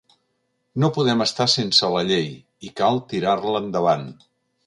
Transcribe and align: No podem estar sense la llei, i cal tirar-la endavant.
No 0.83 0.87
podem 0.95 1.19
estar 1.25 1.47
sense 1.57 1.91
la 1.95 2.01
llei, 2.09 2.31
i 2.69 2.73
cal 2.81 2.99
tirar-la 3.13 3.63
endavant. 3.67 4.09